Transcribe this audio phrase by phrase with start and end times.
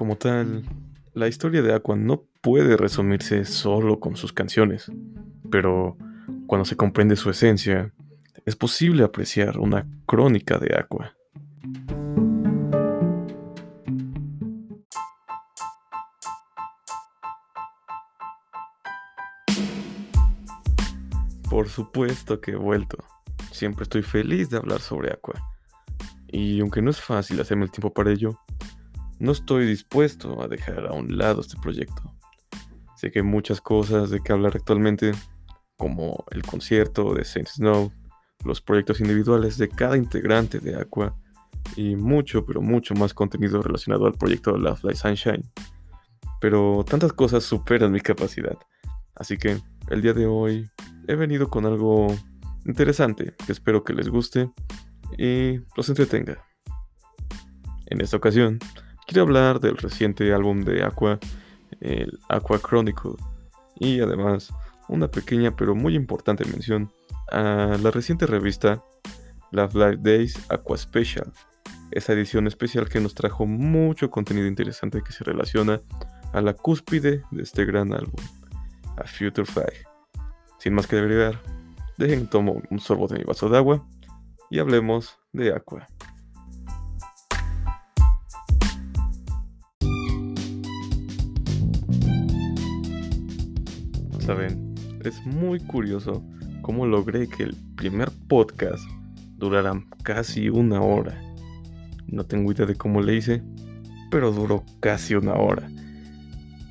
[0.00, 0.62] Como tal,
[1.12, 4.90] la historia de Aqua no puede resumirse solo con sus canciones,
[5.50, 5.98] pero
[6.46, 7.92] cuando se comprende su esencia,
[8.46, 11.14] es posible apreciar una crónica de Aqua.
[21.50, 22.96] Por supuesto que he vuelto.
[23.52, 25.34] Siempre estoy feliz de hablar sobre Aqua.
[26.26, 28.40] Y aunque no es fácil hacerme el tiempo para ello,
[29.20, 32.02] no estoy dispuesto a dejar a un lado este proyecto.
[32.96, 35.12] Sé que hay muchas cosas de que hablar actualmente,
[35.76, 37.92] como el concierto de Saint Snow,
[38.44, 41.14] los proyectos individuales de cada integrante de Aqua
[41.76, 45.44] y mucho, pero mucho más contenido relacionado al proyecto Love Light Sunshine.
[46.40, 48.56] Pero tantas cosas superan mi capacidad.
[49.14, 49.60] Así que
[49.90, 50.70] el día de hoy
[51.08, 52.06] he venido con algo
[52.64, 54.50] interesante que espero que les guste
[55.18, 56.42] y los entretenga.
[57.86, 58.58] En esta ocasión,
[59.10, 61.18] quiero hablar del reciente álbum de Aqua,
[61.80, 63.16] el Aqua Chronicle,
[63.74, 64.54] y además
[64.88, 66.92] una pequeña pero muy importante mención
[67.32, 68.84] a la reciente revista
[69.50, 71.32] Love Life Days Aqua Special,
[71.90, 75.80] esa edición especial que nos trajo mucho contenido interesante que se relaciona
[76.32, 78.22] a la cúspide de este gran álbum,
[78.96, 79.72] a Future Flag.
[80.60, 81.40] Sin más que agregar,
[81.98, 83.84] dejen tomo un sorbo de mi vaso de agua
[84.50, 85.88] y hablemos de Aqua.
[94.30, 96.22] Saben, es muy curioso
[96.62, 98.80] cómo logré que el primer podcast
[99.36, 99.72] durara
[100.04, 101.20] casi una hora.
[102.06, 103.42] No tengo idea de cómo le hice,
[104.08, 105.68] pero duró casi una hora.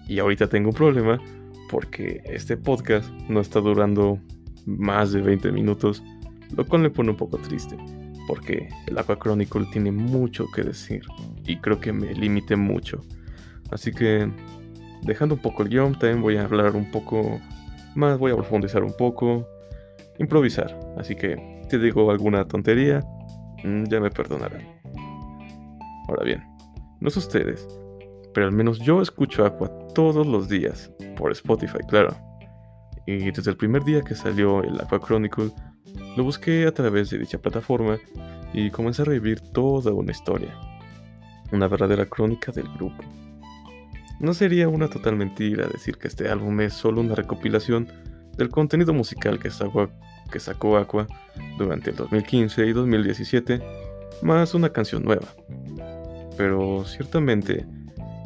[0.07, 1.19] Y ahorita tengo un problema
[1.69, 4.21] porque este podcast no está durando
[4.65, 6.01] más de 20 minutos,
[6.55, 7.75] lo cual me pone un poco triste,
[8.25, 11.01] porque el Aqua Chronicle tiene mucho que decir
[11.45, 13.01] y creo que me limite mucho.
[13.69, 14.31] Así que,
[15.01, 17.39] dejando un poco el guion, también voy a hablar un poco
[17.95, 19.47] más, voy a profundizar un poco,
[20.17, 20.77] improvisar.
[20.97, 23.03] Así que, si digo alguna tontería,
[23.63, 24.61] mm, ya me perdonarán.
[26.07, 26.43] Ahora bien,
[26.99, 27.67] no sé ustedes,
[28.33, 32.15] pero al menos yo escucho Aqua todos los días, por Spotify, claro.
[33.05, 35.51] Y desde el primer día que salió el Aqua Chronicle,
[36.15, 37.97] lo busqué a través de dicha plataforma
[38.53, 40.53] y comencé a revivir toda una historia.
[41.51, 43.03] Una verdadera crónica del grupo.
[44.19, 47.87] No sería una total mentira decir que este álbum es solo una recopilación
[48.37, 51.07] del contenido musical que sacó, Aqua
[51.57, 53.61] durante el 2015 y 2017,
[54.21, 55.27] más una canción nueva.
[56.37, 57.65] Pero ciertamente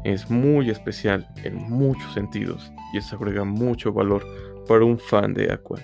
[0.04, 4.26] es muy especial en muchos sentidos y eso agrega mucho valor
[4.68, 5.80] para un fan de Aqua.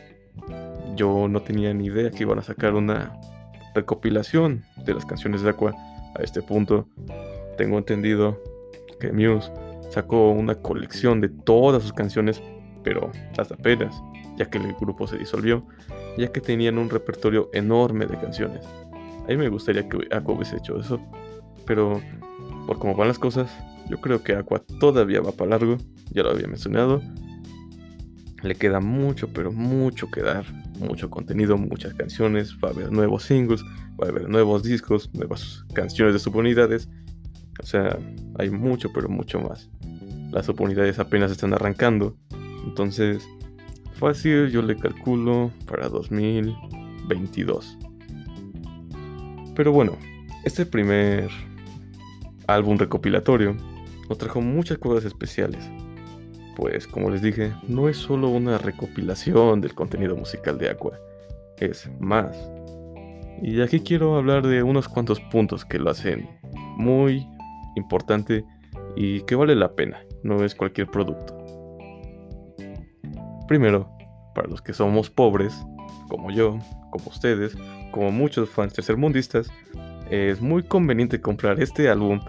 [0.95, 3.15] Yo no tenía ni idea que iban a sacar una
[3.75, 5.75] recopilación de las canciones de Aqua
[6.15, 6.87] a este punto.
[7.57, 8.41] Tengo entendido
[8.99, 9.51] que Muse
[9.89, 12.41] sacó una colección de todas sus canciones,
[12.83, 14.01] pero hasta apenas,
[14.37, 15.65] ya que el grupo se disolvió,
[16.17, 18.65] ya que tenían un repertorio enorme de canciones.
[19.25, 20.99] A mí me gustaría que Aqua hubiese hecho eso,
[21.65, 22.01] pero
[22.65, 23.51] por cómo van las cosas,
[23.89, 25.77] yo creo que Aqua todavía va para largo,
[26.11, 27.01] ya lo había mencionado.
[28.41, 30.45] Le queda mucho, pero mucho que dar,
[30.79, 33.63] mucho contenido, muchas canciones, va a haber nuevos singles,
[34.01, 36.89] va a haber nuevos discos, nuevas canciones de subunidades.
[37.59, 37.97] O sea,
[38.37, 39.69] hay mucho, pero mucho más.
[40.31, 42.15] Las subunidades apenas están arrancando.
[42.65, 43.27] Entonces,
[43.93, 47.77] fácil yo le calculo para 2022.
[49.55, 49.97] Pero bueno,
[50.45, 51.29] este primer
[52.47, 53.55] álbum recopilatorio
[54.07, 55.69] nos trajo muchas cosas especiales.
[56.55, 60.99] Pues como les dije, no es solo una recopilación del contenido musical de Aqua,
[61.57, 62.35] es más.
[63.41, 66.27] Y aquí quiero hablar de unos cuantos puntos que lo hacen
[66.77, 67.25] muy
[67.75, 68.45] importante
[68.95, 71.37] y que vale la pena, no es cualquier producto.
[73.47, 73.89] Primero,
[74.35, 75.55] para los que somos pobres,
[76.07, 76.59] como yo,
[76.91, 77.57] como ustedes,
[77.91, 79.51] como muchos fans tercermundistas,
[80.09, 82.19] es muy conveniente comprar este álbum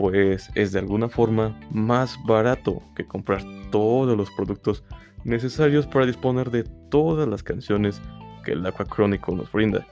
[0.00, 4.82] pues es de alguna forma más barato que comprar todos los productos
[5.24, 8.00] necesarios para disponer de todas las canciones
[8.42, 9.86] que el Aqua Chronicle nos brinda.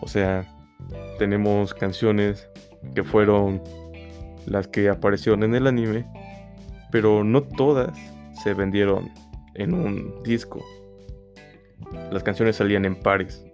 [0.00, 0.44] O sea,
[1.20, 2.48] tenemos canciones
[2.94, 3.62] que fueron
[4.46, 6.04] las que aparecieron en el anime,
[6.90, 7.96] pero no todas
[8.42, 9.10] se vendieron
[9.54, 10.64] en un disco.
[12.10, 13.44] Las canciones salían en pares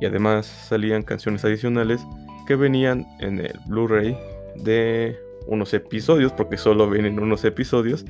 [0.00, 2.04] y además salían canciones adicionales
[2.46, 4.16] que venían en el Blu-ray
[4.56, 5.16] de
[5.46, 8.04] unos episodios, porque solo vienen unos episodios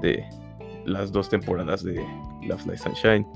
[0.00, 0.24] de
[0.84, 2.04] las dos temporadas de
[2.42, 3.26] Love Light Sunshine.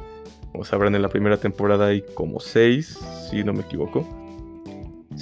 [0.53, 2.99] Como sabrán, en la primera temporada hay como seis,
[3.31, 4.07] si no me equivoco,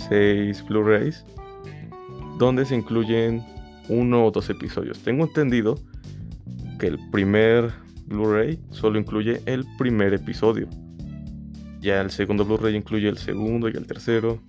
[0.08, 1.25] seis Blu-rays
[2.38, 3.44] donde se incluyen
[3.88, 4.99] uno o dos episodios.
[5.00, 5.79] Tengo entendido
[6.79, 7.70] que el primer
[8.06, 10.69] Blu-ray solo incluye el primer episodio.
[11.81, 14.41] Ya el segundo Blu-ray incluye el segundo y el tercero.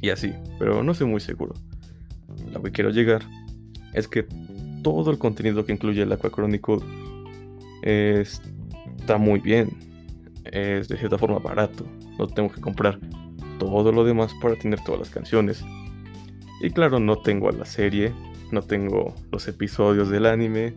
[0.00, 1.54] Y así, pero no estoy muy seguro.
[2.52, 3.22] Lo que quiero llegar
[3.94, 4.26] es que
[4.84, 6.78] todo el contenido que incluye el Aqua Chronicle
[7.82, 9.70] está muy bien.
[10.44, 11.84] Es de cierta forma barato.
[12.16, 13.00] No tengo que comprar
[13.58, 15.64] todo lo demás para tener todas las canciones.
[16.60, 18.12] Y claro, no tengo a la serie,
[18.50, 20.74] no tengo los episodios del anime,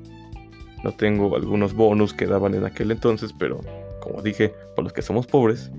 [0.83, 3.61] no tengo algunos bonus que daban en aquel entonces, pero
[4.01, 5.71] como dije, por los que somos pobres,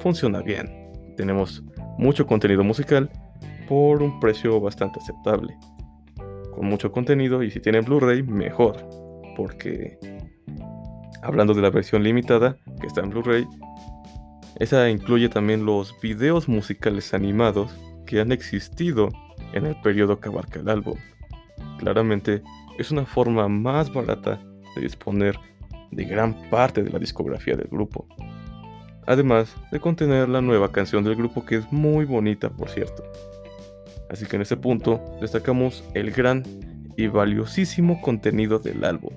[0.00, 0.90] funciona bien.
[1.16, 1.62] Tenemos
[1.98, 3.10] mucho contenido musical
[3.68, 5.56] por un precio bastante aceptable.
[6.52, 8.76] Con mucho contenido y si tienen Blu-ray, mejor.
[9.36, 9.98] Porque
[11.22, 13.46] hablando de la versión limitada que está en Blu-ray,
[14.60, 17.74] esa incluye también los videos musicales animados
[18.06, 19.08] que han existido
[19.52, 20.96] en el periodo que abarca el álbum.
[21.78, 22.42] Claramente
[22.78, 24.40] es una forma más barata
[24.74, 25.38] de disponer
[25.90, 28.06] de gran parte de la discografía del grupo.
[29.06, 33.04] Además de contener la nueva canción del grupo que es muy bonita por cierto.
[34.08, 36.42] Así que en este punto destacamos el gran
[36.96, 39.12] y valiosísimo contenido del álbum.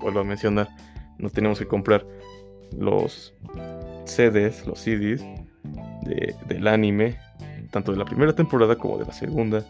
[0.00, 0.68] Vuelvo a mencionar,
[1.18, 2.06] no tenemos que comprar
[2.76, 3.34] los
[4.08, 5.24] CDs, los CDs
[6.46, 7.18] del anime,
[7.70, 9.64] tanto de la primera temporada como de la segunda.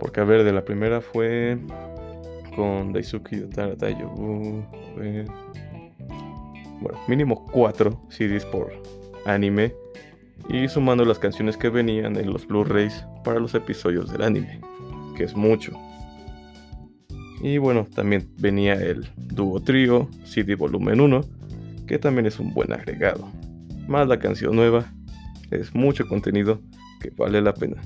[0.00, 1.58] Porque a ver, de la primera fue
[2.56, 3.46] con Daisuke
[6.80, 8.72] Bueno, mínimo 4 CDs por
[9.24, 9.72] anime.
[10.48, 14.60] Y sumando las canciones que venían en los Blu-rays para los episodios del anime,
[15.16, 15.72] que es mucho.
[17.40, 21.24] Y bueno, también venía el dúo trío CD volumen 1,
[21.92, 23.30] que también es un buen agregado.
[23.86, 24.90] Más la canción nueva,
[25.50, 26.62] es mucho contenido
[27.02, 27.82] que vale la pena.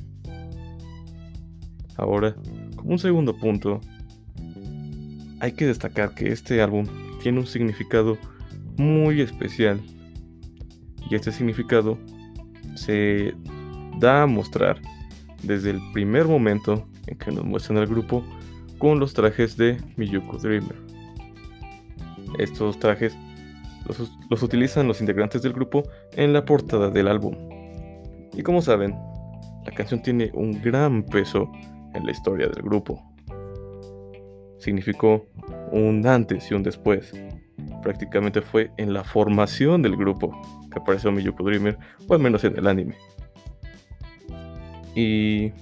[1.97, 2.37] Ahora,
[2.77, 3.81] como un segundo punto,
[5.41, 6.87] hay que destacar que este álbum
[7.21, 8.17] tiene un significado
[8.77, 9.81] muy especial.
[11.11, 11.99] Y este significado
[12.77, 13.35] se
[13.99, 14.81] da a mostrar
[15.43, 18.25] desde el primer momento en que nos muestran al grupo
[18.79, 20.77] con los trajes de Miyuko Dreamer.
[22.39, 23.17] Estos trajes
[24.31, 27.37] los, utilizan los integrantes del grupo en la portada del álbum.
[28.35, 28.95] Y como saben,
[29.65, 31.51] la canción tiene un gran peso
[31.95, 33.03] en la historia del grupo
[34.67, 35.29] significó
[35.71, 37.13] un antes y un después.
[37.83, 40.33] Prácticamente fue en la formación del grupo
[40.73, 41.79] que apareció Miyuko Dreamer,
[42.09, 42.97] o al menos en el anime.
[44.95, 45.53] Y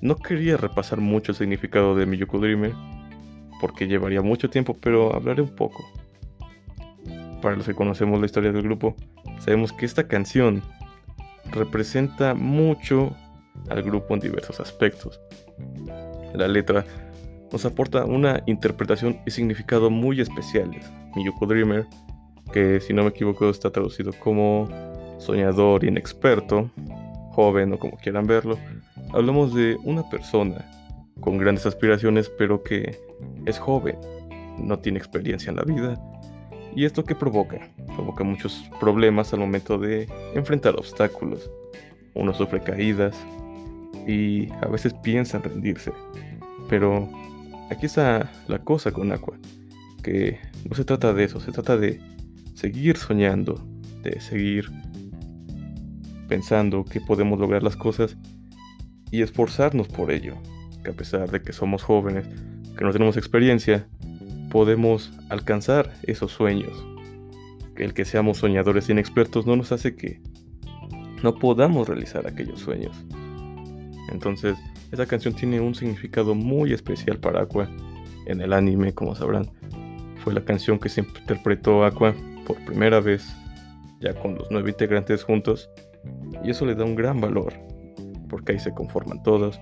[0.00, 2.72] no quería repasar mucho el significado de Miyuko Dreamer,
[3.60, 5.84] porque llevaría mucho tiempo, pero hablaré un poco.
[7.42, 8.94] Para los que conocemos la historia del grupo,
[9.40, 10.62] sabemos que esta canción
[11.50, 13.14] representa mucho
[13.68, 15.20] al grupo en diversos aspectos.
[16.34, 16.84] La letra
[17.50, 20.90] nos aporta una interpretación y significado muy especiales.
[21.16, 21.86] Miyuko Dreamer,
[22.52, 24.68] que si no me equivoco está traducido como
[25.18, 26.70] soñador inexperto,
[27.32, 28.56] joven o como quieran verlo,
[29.12, 30.64] hablamos de una persona
[31.20, 32.98] con grandes aspiraciones pero que
[33.46, 33.98] es joven,
[34.58, 36.11] no tiene experiencia en la vida.
[36.74, 37.60] ¿Y esto qué provoca?
[37.94, 41.50] Provoca muchos problemas al momento de enfrentar obstáculos.
[42.14, 43.16] Uno sufre caídas
[44.06, 45.92] y a veces piensa en rendirse.
[46.68, 47.08] Pero
[47.70, 49.36] aquí está la cosa con Aqua,
[50.02, 50.38] que
[50.68, 52.00] no se trata de eso, se trata de
[52.54, 53.62] seguir soñando,
[54.02, 54.70] de seguir
[56.28, 58.16] pensando que podemos lograr las cosas
[59.10, 60.36] y esforzarnos por ello,
[60.82, 62.26] que a pesar de que somos jóvenes,
[62.78, 63.86] que no tenemos experiencia,
[64.52, 66.84] podemos alcanzar esos sueños.
[67.74, 70.20] El que seamos soñadores inexpertos no nos hace que
[71.22, 72.94] no podamos realizar aquellos sueños.
[74.10, 74.58] Entonces,
[74.90, 77.70] esta canción tiene un significado muy especial para Aqua
[78.26, 79.50] en el anime, como sabrán.
[80.22, 82.14] Fue la canción que se interpretó Aqua
[82.46, 83.26] por primera vez,
[84.00, 85.70] ya con los nueve integrantes juntos,
[86.44, 87.54] y eso le da un gran valor,
[88.28, 89.58] porque ahí se conforman todos,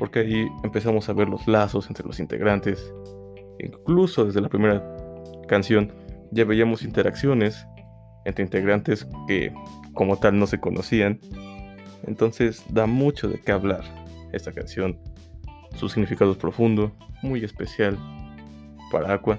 [0.00, 2.92] porque ahí empezamos a ver los lazos entre los integrantes.
[3.62, 4.82] Incluso desde la primera
[5.48, 5.92] canción
[6.30, 7.66] ya veíamos interacciones
[8.24, 9.52] entre integrantes que
[9.94, 11.20] como tal no se conocían.
[12.06, 13.82] Entonces da mucho de qué hablar
[14.32, 14.98] esta canción.
[15.74, 17.98] Su significado es profundo, muy especial
[18.90, 19.38] para Aqua,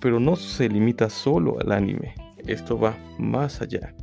[0.00, 2.14] pero no se limita solo al anime,
[2.46, 3.94] esto va más allá.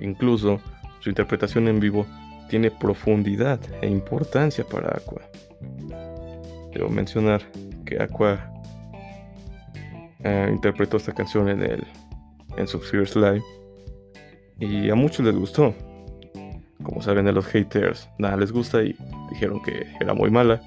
[0.00, 0.60] Incluso
[1.00, 2.06] su interpretación en vivo
[2.48, 5.22] tiene profundidad e importancia para Aqua.
[6.72, 7.42] Debo mencionar
[7.86, 8.52] que Aqua
[10.22, 11.86] eh, interpretó esta canción en el
[12.58, 12.80] en su
[13.18, 13.42] Live
[14.58, 15.74] y a muchos les gustó
[16.86, 18.96] como saben a los haters, nada les gusta y
[19.30, 20.60] dijeron que era muy mala.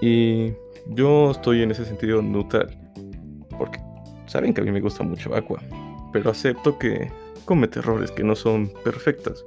[0.00, 0.52] Y
[0.88, 2.76] yo estoy en ese sentido neutral,
[3.56, 3.78] porque
[4.26, 5.60] saben que a mí me gusta mucho Aqua,
[6.12, 7.10] pero acepto que
[7.44, 9.44] comete errores que no son perfectas.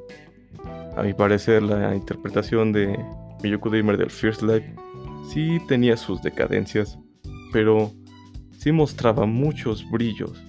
[0.96, 2.98] A mi parecer, la interpretación de
[3.44, 4.74] Miyoko Dreamer del First Life
[5.28, 6.98] sí tenía sus decadencias,
[7.52, 7.92] pero
[8.58, 10.42] sí mostraba muchos brillos.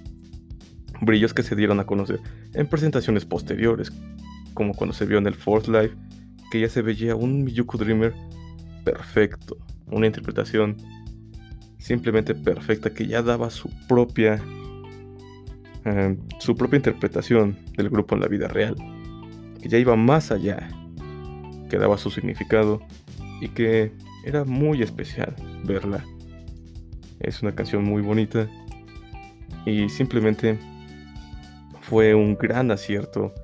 [1.01, 2.21] Brillos que se dieron a conocer
[2.55, 3.93] en presentaciones posteriores,
[4.55, 5.97] como cuando se vio en el Fourth Life,
[6.51, 8.15] que ya se veía un Miyoko Dreamer
[8.85, 10.77] perfecto, una interpretación
[11.79, 14.43] simplemente perfecta que ya daba su propia
[15.85, 18.77] eh, su propia interpretación del grupo en la vida real,
[19.63, 20.69] que ya iba más allá,
[21.71, 22.81] que daba su significado
[23.41, 23.93] y que
[24.25, 25.35] era muy especial
[25.65, 26.05] verla.
[27.21, 28.49] Es una canción muy bonita
[29.67, 30.59] y simplemente
[31.81, 33.35] fue un gran acierto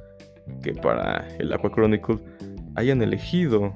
[0.63, 2.19] que para el Aqua Chronicle
[2.77, 3.75] hayan elegido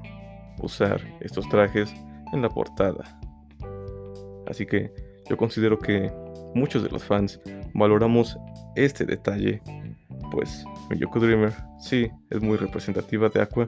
[0.59, 1.93] usar estos trajes
[2.33, 3.19] en la portada.
[4.47, 4.91] Así que
[5.29, 6.11] yo considero que
[6.55, 7.39] muchos de los fans
[7.73, 8.37] valoramos
[8.75, 9.61] este detalle,
[10.31, 13.67] pues Miyoko Dreamer sí es muy representativa de Aqua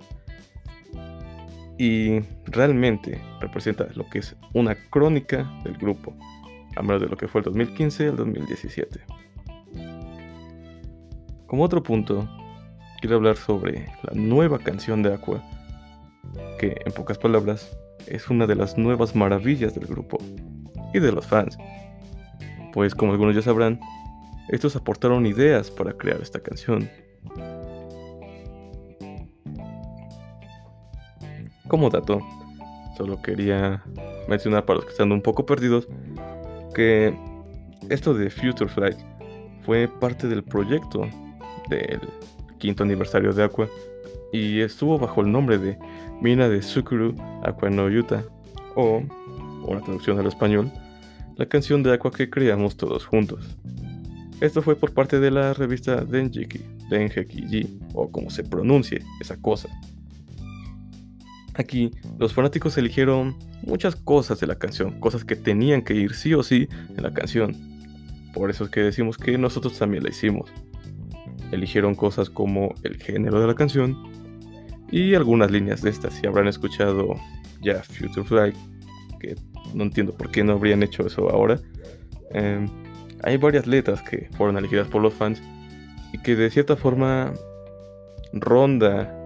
[1.78, 6.14] y realmente representa lo que es una crónica del grupo,
[6.76, 9.02] a menos de lo que fue el 2015 al 2017.
[11.48, 12.28] Como otro punto,
[13.00, 15.44] quiero hablar sobre la nueva canción de Aqua,
[16.60, 17.78] que en pocas palabras
[18.08, 20.18] es una de las nuevas maravillas del grupo
[20.94, 21.58] y de los fans,
[22.74, 23.80] pues como algunos ya sabrán,
[24.50, 26.90] estos aportaron ideas para crear esta canción.
[31.74, 32.22] Como dato,
[32.96, 33.82] solo quería
[34.28, 35.88] mencionar para los que están un poco perdidos
[36.76, 37.18] que
[37.90, 38.98] esto de Future Flight
[39.66, 41.10] fue parte del proyecto
[41.70, 42.00] del
[42.60, 43.68] quinto aniversario de Aqua
[44.32, 45.80] y estuvo bajo el nombre de
[46.22, 48.24] Mina de Sukuru Aqua no Yuta
[48.76, 49.02] o,
[49.66, 50.72] una traducción al español,
[51.38, 53.58] la canción de Aqua que creamos todos juntos.
[54.42, 56.62] Esto fue por parte de la revista Denjiki,
[56.92, 59.70] Denjeki o como se pronuncie esa cosa.
[61.56, 66.34] Aquí, los fanáticos eligieron muchas cosas de la canción, cosas que tenían que ir sí
[66.34, 67.56] o sí en la canción.
[68.34, 70.52] Por eso es que decimos que nosotros también la hicimos.
[71.52, 73.96] Eligieron cosas como el género de la canción
[74.92, 76.16] y algunas líneas de estas.
[76.16, 77.16] Si habrán escuchado
[77.62, 78.56] ya Future Flight,
[79.20, 79.36] que
[79.76, 81.60] no entiendo por qué no habrían hecho eso ahora.
[82.32, 82.68] Em,
[83.22, 85.42] hay varias letras que fueron elegidas por los fans
[86.12, 87.34] y que de cierta forma
[88.34, 89.23] ronda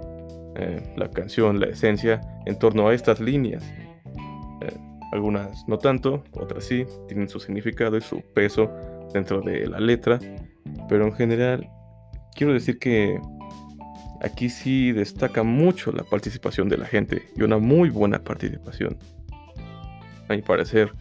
[0.59, 3.63] eh, la canción, la esencia, en torno a estas líneas.
[4.61, 4.77] Eh,
[5.11, 8.71] algunas no tanto, otras sí, tienen su significado y su peso
[9.13, 10.19] dentro de la letra,
[10.89, 11.69] pero en general
[12.33, 13.19] quiero decir que
[14.21, 18.97] aquí sí destaca mucho la participación de la gente y una muy buena participación.
[20.27, 20.91] A mi parecer,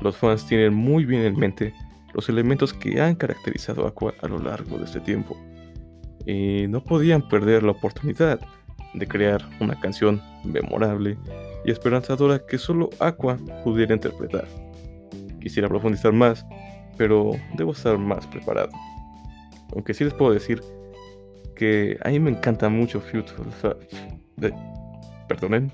[0.00, 1.72] los fans tienen muy bien en mente
[2.12, 5.36] los elementos que han caracterizado a Aqua a lo largo de este tiempo.
[6.26, 8.40] Y no podían perder la oportunidad
[8.96, 11.16] de crear una canción memorable
[11.64, 14.46] y esperanzadora que solo Aqua pudiera interpretar.
[15.40, 16.44] Quisiera profundizar más,
[16.96, 18.70] pero debo estar más preparado.
[19.72, 20.60] Aunque sí les puedo decir
[21.54, 23.76] que a mí me encanta mucho Future Flag.
[25.28, 25.70] Perdonen,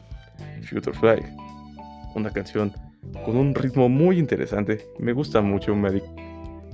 [0.62, 1.22] Future Flag.
[2.14, 2.72] Una canción
[3.24, 4.86] con un ritmo muy interesante.
[4.98, 6.02] Me gusta mucho, me,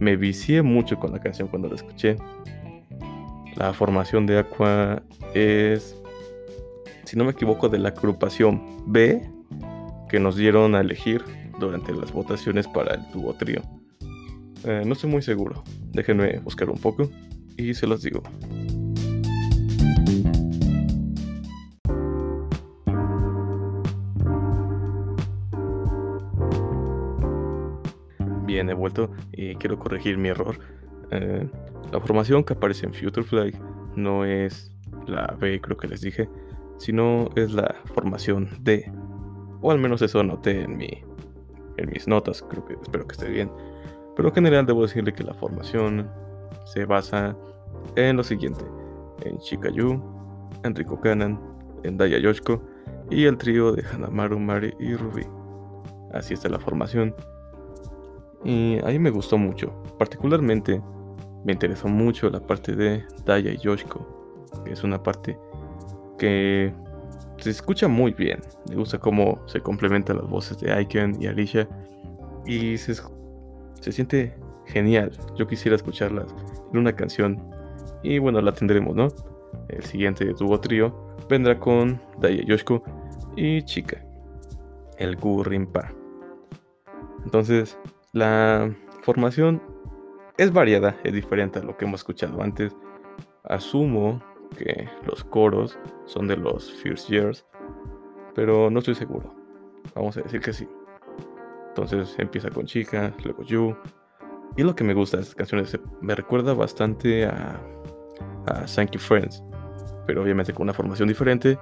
[0.01, 2.17] me vicié mucho con la canción cuando la escuché.
[3.57, 5.03] La formación de Aqua
[5.35, 5.98] es,
[7.09, 9.23] si no me equivoco, de la agrupación B
[10.11, 11.25] que nos dieron a elegir
[11.59, 13.63] durante las votaciones para el tubo trío.
[14.65, 15.65] Eh, no estoy muy seguro.
[15.93, 17.09] Déjenme buscar un poco
[17.57, 18.23] y se los digo.
[28.45, 30.59] Bien, he vuelto y quiero corregir mi error.
[31.11, 31.49] Eh,
[31.91, 33.55] la formación que aparece en Future Flag
[33.97, 34.71] no es
[35.07, 36.29] la B, creo que les dije,
[36.79, 38.91] sino es la formación D.
[39.61, 40.89] O al menos eso anoté en, mi,
[41.77, 43.51] en mis notas, creo que espero que esté bien.
[44.17, 46.11] Pero en general debo decirle que la formación
[46.65, 47.37] se basa
[47.97, 48.65] en lo siguiente:
[49.23, 50.03] en Shikayu,
[50.65, 51.41] Enrico Kanan,
[51.83, 52.63] en Daya Yoshiko
[53.11, 55.27] y el trío de Hanamaru, Mari y Ruby.
[56.13, 57.15] Así está la formación.
[58.45, 59.73] Y ahí me gustó mucho.
[59.99, 60.81] Particularmente
[61.45, 65.39] me interesó mucho la parte de Daya y Yoshiko, que es una parte
[66.19, 66.73] que
[67.39, 68.41] se escucha muy bien.
[68.69, 71.69] Me gusta cómo se complementan las voces de Aiken y Alicia.
[72.47, 74.35] Y se, se siente
[74.67, 75.13] genial.
[75.37, 76.35] Yo quisiera escucharlas
[76.73, 77.43] en una canción.
[78.03, 79.09] Y bueno, la tendremos, ¿no?
[79.69, 80.95] el siguiente dúo trío,
[81.29, 82.83] vendrá con Daya Yoshiko
[83.37, 84.05] y Chica,
[84.99, 85.93] el Gurrimpa.
[87.25, 87.79] Entonces,
[88.13, 89.63] la formación
[90.37, 92.75] es variada, es diferente a lo que hemos escuchado antes.
[93.45, 94.23] Asumo
[94.57, 97.47] que los coros son de los First Years,
[98.35, 99.35] pero no estoy seguro.
[99.95, 100.69] Vamos a decir que sí.
[101.69, 103.77] Entonces empieza con Chica, luego You.
[104.57, 107.61] Y lo que me gusta de estas canciones me recuerda bastante a,
[108.47, 109.43] a Thank You Friends,
[110.07, 111.59] pero obviamente con una formación diferente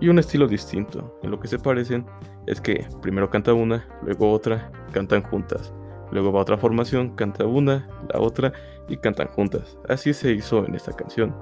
[0.00, 1.18] y un estilo distinto.
[1.22, 2.06] En lo que se parecen
[2.46, 5.72] es que primero canta una, luego otra, cantan juntas.
[6.10, 8.52] Luego va otra formación, canta una, la otra
[8.88, 9.78] y cantan juntas.
[9.88, 11.34] Así se hizo en esta canción.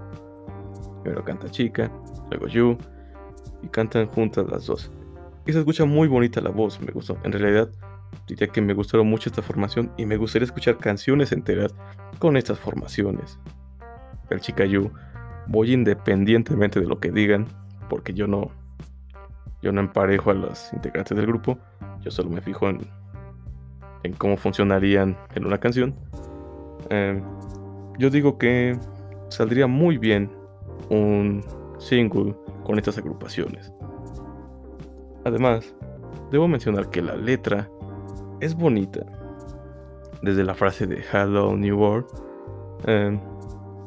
[1.06, 1.88] Primero canta chica,
[2.30, 2.76] luego you
[3.62, 4.90] y cantan juntas las dos.
[5.46, 7.16] Y se escucha muy bonita la voz, me gustó.
[7.22, 7.68] En realidad,
[8.26, 11.72] diría que me gustaron mucho esta formación y me gustaría escuchar canciones enteras
[12.18, 13.38] con estas formaciones.
[14.30, 14.90] El chica you
[15.46, 17.46] voy independientemente de lo que digan,
[17.88, 18.50] porque yo no
[19.62, 21.56] yo no emparejo a los integrantes del grupo,
[22.00, 22.80] yo solo me fijo en,
[24.02, 25.94] en cómo funcionarían en una canción.
[26.90, 27.22] Em,
[27.96, 28.76] yo digo que
[29.28, 30.35] saldría muy bien
[30.90, 31.42] un
[31.78, 33.73] single con estas agrupaciones.
[35.25, 35.75] Además,
[36.30, 37.68] debo mencionar que la letra
[38.40, 39.04] es bonita.
[40.23, 42.06] Desde la frase de Hello New World,
[42.87, 43.21] em,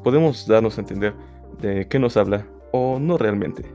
[0.03, 1.13] podemos darnos a entender
[1.61, 3.65] de qué nos habla o no realmente.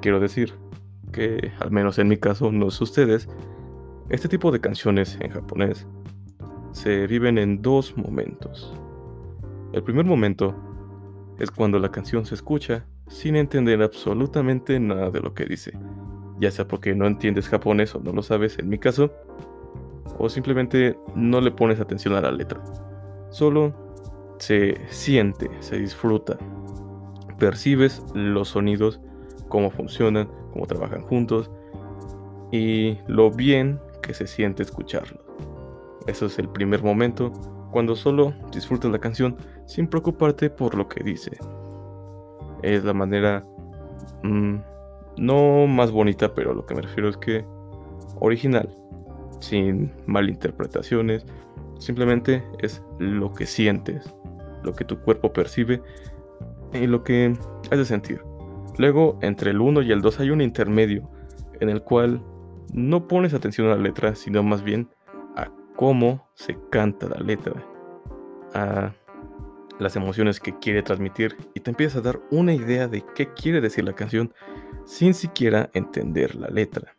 [0.00, 0.54] Quiero decir
[1.12, 3.28] que, al menos en mi caso, no es ustedes,
[4.08, 5.86] este tipo de canciones en japonés
[6.72, 8.74] se viven en dos momentos.
[9.72, 10.54] El primer momento
[11.42, 15.76] es cuando la canción se escucha sin entender absolutamente nada de lo que dice,
[16.38, 19.12] ya sea porque no entiendes japonés o no lo sabes, en mi caso,
[20.18, 22.62] o simplemente no le pones atención a la letra.
[23.30, 23.74] Solo
[24.38, 26.38] se siente, se disfruta,
[27.38, 29.00] percibes los sonidos,
[29.48, 31.50] cómo funcionan, cómo trabajan juntos
[32.52, 35.20] y lo bien que se siente escucharlo.
[36.06, 37.32] Eso es el primer momento
[37.72, 41.36] cuando solo disfrutas la canción sin preocuparte por lo que dice.
[42.62, 43.44] Es la manera
[44.22, 44.56] mm,
[45.16, 47.44] no más bonita, pero lo que me refiero es que
[48.20, 48.68] original,
[49.40, 51.26] sin malinterpretaciones,
[51.78, 54.14] simplemente es lo que sientes,
[54.62, 55.82] lo que tu cuerpo percibe
[56.72, 57.36] y lo que
[57.70, 58.22] hace sentir.
[58.78, 61.10] Luego, entre el 1 y el 2 hay un intermedio
[61.60, 62.22] en el cual
[62.72, 64.88] no pones atención a la letra, sino más bien
[65.76, 67.54] cómo se canta la letra,
[68.54, 68.92] a
[69.78, 73.60] las emociones que quiere transmitir y te empiezas a dar una idea de qué quiere
[73.60, 74.32] decir la canción
[74.84, 76.94] sin siquiera entender la letra.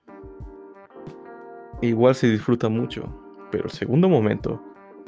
[1.82, 3.04] Igual se disfruta mucho,
[3.52, 4.62] pero el segundo momento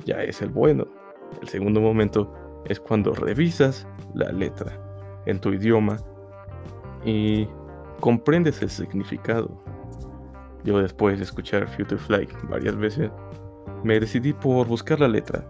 [0.05, 0.87] ya es el bueno.
[1.41, 2.33] El segundo momento
[2.65, 4.79] es cuando revisas la letra
[5.25, 5.97] en tu idioma
[7.03, 7.47] y
[7.99, 9.49] comprendes el significado.
[10.63, 13.11] Yo después de escuchar Future Flight varias veces,
[13.83, 15.45] me decidí por buscar la letra.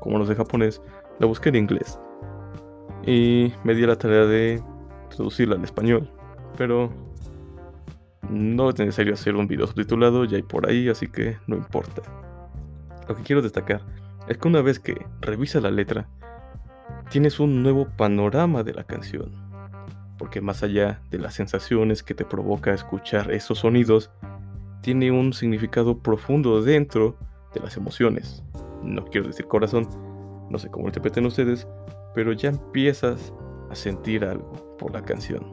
[0.00, 0.82] Como los de japonés,
[1.18, 1.98] la busqué en inglés.
[3.06, 4.62] Y me di la tarea de
[5.08, 6.10] traducirla al español.
[6.56, 6.92] Pero
[8.30, 12.02] no es necesario hacer un video subtitulado, ya hay por ahí, así que no importa.
[13.08, 13.82] Lo que quiero destacar
[14.28, 16.08] es que una vez que revisas la letra,
[17.10, 19.32] tienes un nuevo panorama de la canción.
[20.18, 24.10] Porque más allá de las sensaciones que te provoca escuchar esos sonidos,
[24.80, 27.16] tiene un significado profundo dentro
[27.54, 28.42] de las emociones.
[28.82, 29.88] No quiero decir corazón,
[30.50, 31.66] no sé cómo lo interpreten ustedes,
[32.14, 33.32] pero ya empiezas
[33.70, 35.44] a sentir algo por la canción.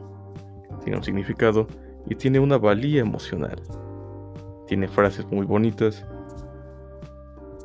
[0.82, 1.66] Tiene un significado
[2.06, 3.60] y tiene una valía emocional.
[4.66, 6.04] Tiene frases muy bonitas.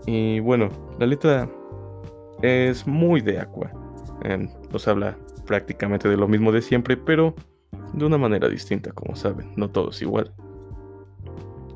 [0.05, 0.69] Y bueno,
[0.99, 1.49] la letra
[2.41, 3.71] es muy de Aqua.
[4.71, 7.35] nos habla prácticamente de lo mismo de siempre, pero
[7.93, 10.31] de una manera distinta, como saben, no todo es igual.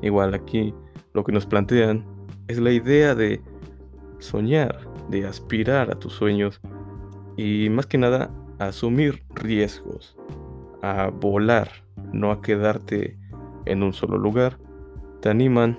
[0.02, 0.74] Igual aquí
[1.14, 2.04] lo que nos plantean
[2.52, 3.40] es la idea de
[4.18, 6.60] soñar, de aspirar a tus sueños
[7.36, 10.16] y más que nada asumir riesgos,
[10.82, 11.68] a volar,
[12.12, 13.18] no a quedarte
[13.64, 14.58] en un solo lugar.
[15.20, 15.78] Te animan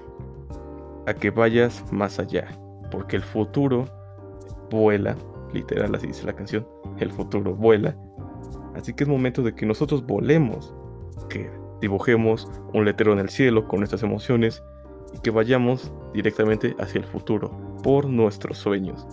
[1.05, 2.47] a que vayas más allá,
[2.89, 3.85] porque el futuro
[4.71, 5.15] vuela,
[5.53, 7.95] literal así dice la canción, el futuro vuela.
[8.73, 10.73] Así que es momento de que nosotros volemos,
[11.29, 14.63] que dibujemos un letrero en el cielo con nuestras emociones
[15.13, 17.51] y que vayamos directamente hacia el futuro,
[17.83, 19.05] por nuestros sueños.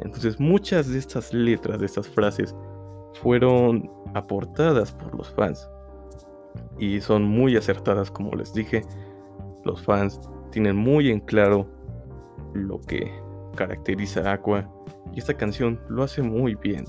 [0.00, 2.54] Entonces muchas de estas letras, de estas frases,
[3.22, 5.68] fueron aportadas por los fans.
[6.78, 8.82] Y son muy acertadas, como les dije.
[9.64, 11.66] Los fans tienen muy en claro
[12.54, 13.12] lo que
[13.54, 14.70] caracteriza a Aqua
[15.12, 16.84] y esta canción lo hace muy bien.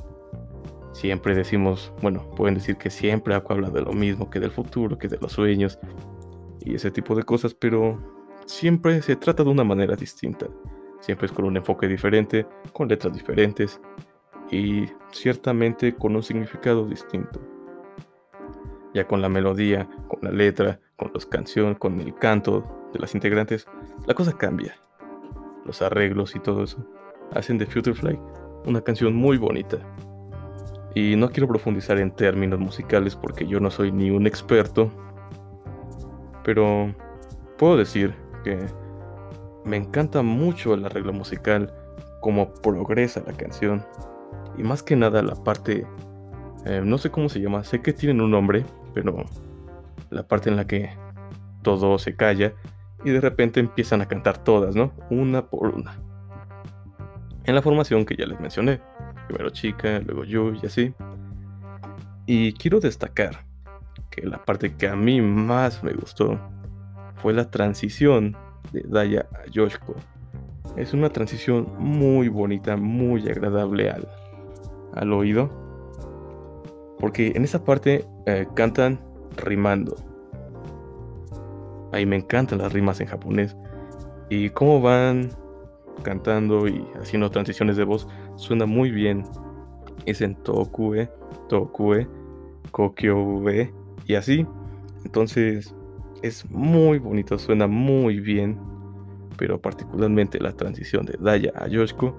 [0.93, 4.97] siempre decimos, bueno, pueden decir que siempre Aqua habla de lo mismo, que del futuro,
[4.97, 5.80] que de los sueños
[6.60, 7.97] y ese tipo de cosas, pero
[8.45, 10.47] siempre se trata de una manera distinta.
[10.99, 13.82] Siempre es con un enfoque diferente, con letras diferentes
[14.51, 17.41] y ciertamente con un significado distinto.
[18.93, 23.15] Ya con la melodía, con la letra, con las canciones, con el canto de las
[23.15, 23.67] integrantes,
[24.06, 24.75] la cosa cambia.
[25.65, 26.86] Los arreglos y todo eso
[27.34, 28.19] hacen de Futurefly
[28.65, 29.77] una canción muy bonita.
[30.93, 34.91] Y no quiero profundizar en términos musicales porque yo no soy ni un experto,
[36.43, 36.93] pero
[37.58, 38.65] puedo decir que
[39.65, 41.73] me encanta mucho el arreglo musical,
[42.19, 43.86] cómo progresa la canción
[44.58, 45.86] y más que nada la parte,
[46.65, 49.25] eh, no sé cómo se llama, sé que tienen un nombre, pero
[50.10, 50.89] la parte en la que
[51.62, 52.54] todo se calla
[53.04, 54.91] y de repente empiezan a cantar todas, ¿no?
[55.10, 55.99] Una por una.
[57.43, 58.80] En la formación que ya les mencioné,
[59.27, 60.93] primero chica, luego yo y así.
[62.27, 63.45] Y quiero destacar
[64.12, 66.39] que la parte que a mí más me gustó
[67.21, 68.36] fue la transición
[68.71, 69.95] de Daya a Yoshiko.
[70.75, 74.07] Es una transición muy bonita, muy agradable al,
[74.93, 75.49] al oído.
[76.99, 78.99] Porque en esa parte eh, cantan
[79.38, 79.95] rimando.
[81.91, 83.55] Ahí me encantan las rimas en japonés.
[84.29, 85.29] Y cómo van
[86.03, 89.23] cantando y haciendo transiciones de voz suena muy bien.
[90.05, 91.10] Es en Tokue,
[91.49, 92.07] Tokue,
[92.71, 93.73] Kokyo-ue
[94.07, 94.47] y así.
[95.03, 95.75] Entonces
[96.21, 98.57] es muy bonito, suena muy bien.
[99.38, 102.15] Pero particularmente la transición de Daya a Yoshiko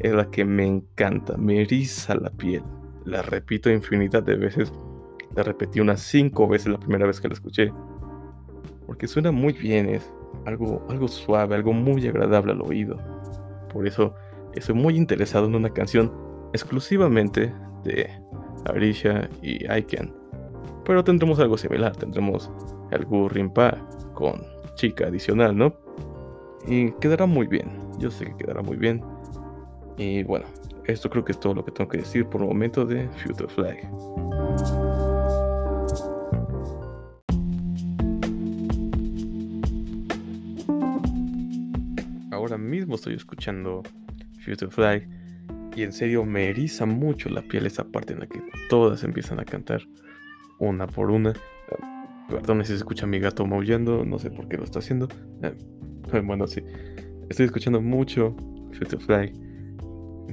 [0.00, 2.62] es la que me encanta, me eriza la piel.
[3.04, 4.72] La repito infinidad de veces.
[5.36, 7.72] La repetí unas 5 veces la primera vez que la escuché.
[8.86, 10.12] Porque suena muy bien, es
[10.46, 12.98] algo, algo suave, algo muy agradable al oído.
[13.72, 14.14] Por eso
[14.54, 16.12] estoy muy interesado en una canción
[16.52, 17.52] exclusivamente
[17.84, 18.10] de
[18.66, 20.12] Arisha y Aiken.
[20.84, 22.50] Pero tendremos algo similar, tendremos
[22.94, 23.76] el Rimpa
[24.14, 24.42] con
[24.74, 25.74] chica adicional, ¿no?
[26.66, 29.02] Y quedará muy bien, yo sé que quedará muy bien.
[29.96, 30.46] Y bueno,
[30.86, 33.48] esto creo que es todo lo que tengo que decir por el momento de Future
[33.48, 33.78] Flag.
[42.32, 43.82] Ahora mismo estoy escuchando
[44.44, 45.08] Future Flag
[45.76, 49.40] y en serio me eriza mucho la piel esa parte en la que todas empiezan
[49.40, 49.82] a cantar
[50.58, 51.32] una por una.
[52.28, 55.08] Perdón si se escucha mi gato maullando, no sé por qué lo está haciendo.
[55.42, 56.62] Eh, bueno, sí.
[57.28, 58.36] Estoy escuchando mucho
[58.72, 59.32] Future Flag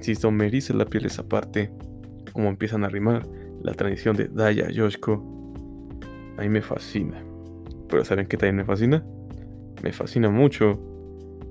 [0.01, 1.71] Insisto, me eriza la piel esa parte,
[2.34, 3.27] como empiezan a rimar,
[3.62, 5.13] la tradición de Daya Yoshiko.
[6.38, 7.23] A mí me fascina.
[7.88, 9.06] Pero ¿saben qué también me fascina?
[9.84, 10.80] Me fascina mucho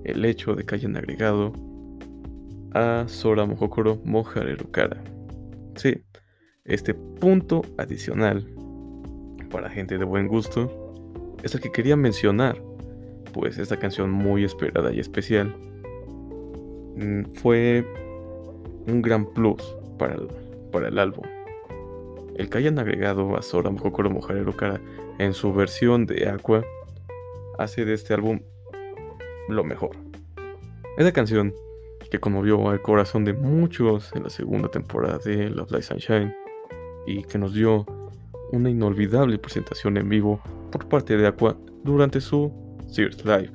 [0.05, 1.53] el hecho de que hayan agregado
[2.73, 5.01] a Sora Mohokoro Mojarerukara.
[5.77, 6.03] Sí,
[6.65, 8.47] este punto adicional
[9.51, 10.71] para gente de buen gusto
[11.43, 12.61] es el que quería mencionar,
[13.33, 15.55] pues esta canción muy esperada y especial
[16.97, 17.87] mm, fue
[18.87, 20.29] un gran plus para el,
[20.73, 21.25] para el álbum.
[22.37, 24.81] El que hayan agregado a Sora Mohokoro Mojarero Kara
[25.19, 26.65] en su versión de Aqua
[27.59, 28.41] hace de este álbum
[29.49, 29.91] lo mejor.
[30.97, 31.55] Esa canción
[32.11, 36.35] que conmovió al corazón de muchos en la segunda temporada de Love Light Sunshine
[37.07, 37.87] y que nos dio
[38.53, 42.53] una inolvidable presentación en vivo por parte de Aqua durante su
[42.87, 43.53] Sears Live.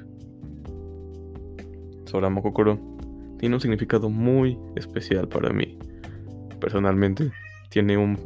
[2.05, 2.79] Sora Mohokoro
[3.37, 5.77] tiene un significado muy especial para mí.
[6.59, 7.31] Personalmente,
[7.69, 8.17] tiene un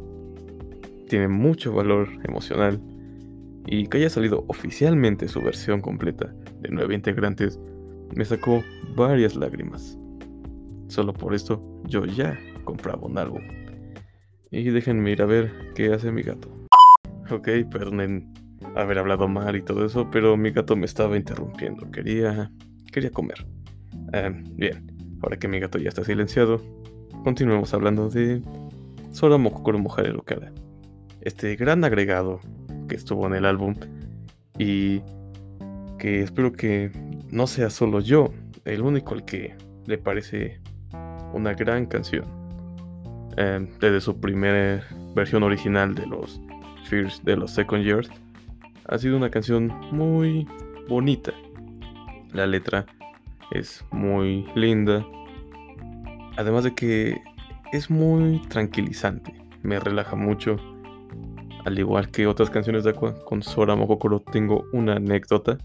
[1.08, 2.80] tiene mucho valor emocional
[3.66, 7.58] y que haya salido oficialmente su versión completa de nueve integrantes
[8.14, 8.62] me sacó
[8.94, 9.98] varias lágrimas.
[10.88, 13.42] Solo por esto yo ya compraba un álbum.
[14.50, 16.59] Y déjenme ir a ver qué hace mi gato.
[17.30, 18.32] Ok, perdonen
[18.74, 21.90] haber hablado mal y todo eso, pero mi gato me estaba interrumpiendo.
[21.90, 22.50] Quería,
[22.92, 23.46] quería comer.
[24.12, 24.90] Eh, bien,
[25.22, 26.62] Ahora que mi gato ya está silenciado,
[27.24, 28.42] continuemos hablando de
[29.12, 30.50] Sora Mokokoro Mujer Okada.
[31.20, 32.40] Este gran agregado
[32.88, 33.74] que estuvo en el álbum
[34.58, 35.02] y
[35.98, 36.90] que espero que
[37.30, 38.32] no sea solo yo
[38.64, 39.54] el único al que
[39.86, 40.60] le parece
[41.34, 42.24] una gran canción.
[43.36, 44.82] Em, desde su primera
[45.14, 46.40] versión original de los
[46.90, 48.10] Fears de los Second Years,
[48.88, 50.48] ha sido una canción muy
[50.88, 51.32] bonita.
[52.32, 52.84] La letra
[53.52, 55.06] es muy linda.
[56.36, 57.20] Además de que
[57.72, 60.56] es muy tranquilizante, me relaja mucho.
[61.64, 65.58] Al igual que otras canciones de Aqua, con Sora Mokokoro tengo una anécdota,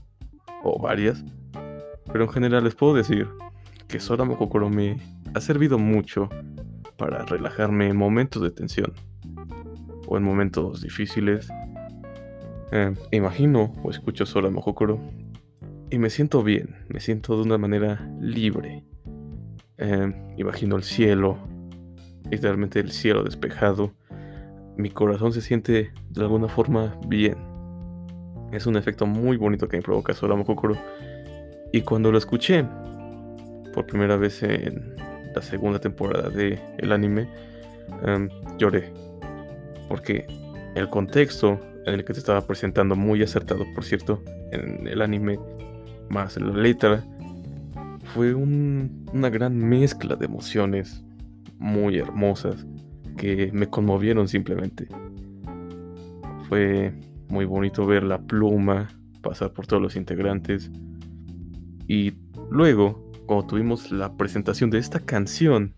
[0.63, 1.23] o varias,
[2.11, 3.27] pero en general les puedo decir
[3.87, 4.97] que Sora Mokokoro me
[5.33, 6.29] ha servido mucho
[6.97, 8.93] para relajarme en momentos de tensión
[10.07, 11.47] o en momentos difíciles.
[12.71, 14.99] Eh, imagino o escucho Sora Mohokoro
[15.89, 18.83] y me siento bien, me siento de una manera libre.
[19.77, 21.37] Eh, imagino el cielo,
[22.29, 23.93] literalmente el cielo despejado.
[24.77, 27.37] Mi corazón se siente de alguna forma bien.
[28.51, 30.77] Es un efecto muy bonito que me provoca Sora Mohokoro.
[31.71, 32.65] Y cuando lo escuché
[33.73, 34.95] por primera vez en
[35.35, 37.27] la segunda temporada del el anime,
[38.05, 38.91] em, lloré.
[39.87, 40.25] Porque
[40.75, 45.39] el contexto en el que te estaba presentando, muy acertado por cierto, en el anime,
[46.09, 47.03] más la letra,
[48.13, 51.03] fue una gran mezcla de emociones
[51.57, 52.65] muy hermosas
[53.17, 54.87] que me conmovieron simplemente.
[56.49, 56.93] Fue
[57.29, 58.89] muy bonito ver la pluma
[59.21, 60.71] pasar por todos los integrantes.
[61.87, 62.13] Y
[62.51, 65.73] luego, cuando tuvimos la presentación de esta canción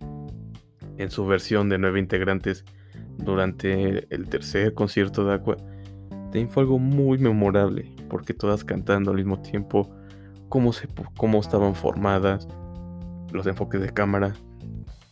[0.98, 2.65] en su versión de nueve integrantes
[3.17, 5.58] durante el tercer concierto de Aqua,
[6.10, 9.89] también fue algo muy memorable, porque todas cantando al mismo tiempo,
[10.49, 12.47] cómo, se, cómo estaban formadas,
[13.32, 14.34] los enfoques de cámara,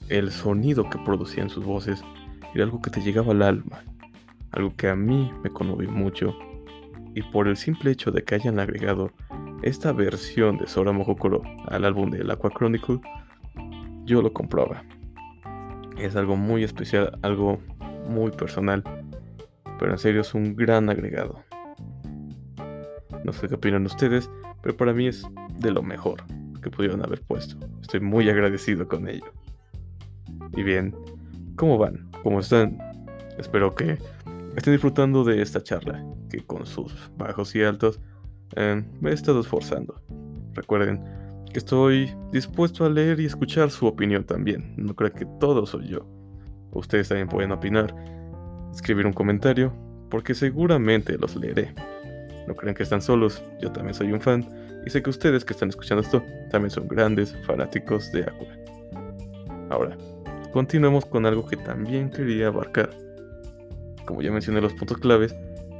[0.09, 2.03] el sonido que producían sus voces,
[2.53, 3.83] era algo que te llegaba al alma,
[4.51, 6.35] algo que a mí me conmovió mucho,
[7.13, 9.11] y por el simple hecho de que hayan agregado
[9.63, 12.99] esta versión de Sora Mohokoro al álbum del Aqua Chronicle,
[14.03, 14.83] yo lo compraba.
[15.97, 17.59] Es algo muy especial, algo
[18.07, 18.83] muy personal,
[19.79, 21.43] pero en serio es un gran agregado.
[23.23, 24.29] No sé qué opinan ustedes,
[24.61, 25.25] pero para mí es
[25.59, 26.23] de lo mejor
[26.61, 27.57] que pudieron haber puesto.
[27.81, 29.31] Estoy muy agradecido con ello.
[30.55, 30.95] Y bien,
[31.55, 32.09] ¿cómo van?
[32.23, 32.77] ¿Cómo están?
[33.37, 33.97] Espero que
[34.55, 37.99] estén disfrutando de esta charla, que con sus bajos y altos
[38.55, 40.01] eh, me he estado esforzando.
[40.53, 41.03] Recuerden
[41.51, 44.73] que estoy dispuesto a leer y escuchar su opinión también.
[44.77, 46.07] No creo que todo soy yo.
[46.75, 47.95] Ustedes también pueden opinar,
[48.71, 49.73] escribir un comentario,
[50.09, 51.73] porque seguramente los leeré.
[52.47, 54.47] No crean que están solos, yo también soy un fan,
[54.85, 58.47] y sé que ustedes que están escuchando esto también son grandes fanáticos de Aqua.
[59.69, 59.97] Ahora,
[60.51, 62.91] continuemos con algo que también quería abarcar.
[64.05, 65.35] Como ya mencioné los puntos claves,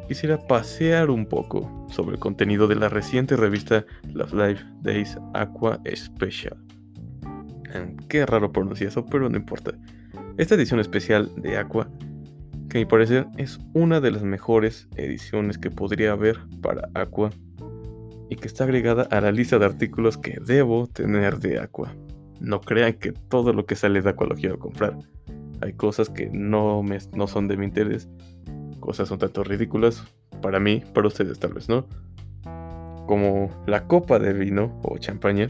[0.08, 5.80] quisiera pasear un poco sobre el contenido de la reciente revista Love Life Days Aqua
[5.96, 6.58] Special.
[7.74, 9.74] Em, qué raro pronunciar eso, pero no importa.
[10.38, 11.88] Esta edición especial de Aqua,
[12.70, 17.30] que a mi parecer es una de las mejores ediciones que podría haber para Aqua
[18.30, 21.96] y que está agregada a la lista de artículos que debo tener de Aqua.
[22.42, 24.98] No crean que todo lo que sale de Aqua lo quiero comprar.
[25.62, 28.10] Hay cosas que no, me, no son de mi interés,
[28.82, 30.04] cosas un tanto ridículas
[30.42, 31.88] para mí, para ustedes tal vez no.
[33.08, 35.50] Como la copa de vino o champaña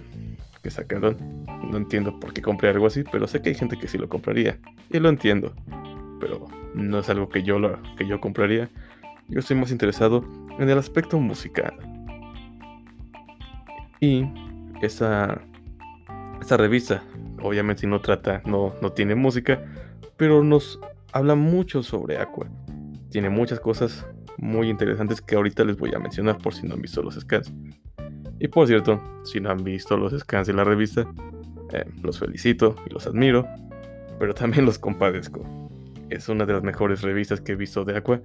[0.65, 1.15] que sacaron.
[1.69, 4.09] No entiendo por qué compré algo así, pero sé que hay gente que sí lo
[4.09, 4.57] compraría.
[4.89, 5.53] Y lo entiendo.
[6.19, 8.71] Pero no es algo que yo, lo, que yo compraría.
[9.27, 10.25] Yo estoy más interesado
[10.57, 11.75] en el aspecto musical.
[14.01, 14.25] Y
[14.81, 15.39] esa,
[16.41, 17.03] esa revista,
[17.43, 19.63] obviamente no trata, no, no tiene música,
[20.17, 20.79] pero nos
[21.13, 22.47] habla mucho sobre Aqua.
[23.11, 24.03] Tiene muchas cosas
[24.39, 27.53] muy interesantes que ahorita les voy a mencionar por si no han visto los scans.
[28.39, 31.07] Y por cierto, si no han visto los scans de la revista,
[31.71, 33.47] eh, los felicito y los admiro,
[34.19, 35.43] pero también los compadezco.
[36.09, 38.21] Es una de las mejores revistas que he visto de Aqua,